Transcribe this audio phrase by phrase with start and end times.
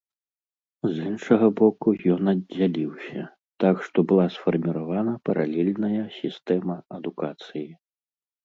[0.93, 3.21] З іншага боку, ён аддзяліўся,
[3.65, 7.67] так што была сфарміравана паралельная сістэма адукацыі.